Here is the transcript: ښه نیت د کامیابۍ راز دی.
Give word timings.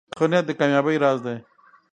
ښه 0.17 0.25
نیت 0.31 0.45
د 0.47 0.51
کامیابۍ 0.59 0.95
راز 1.03 1.19
دی. 1.25 1.37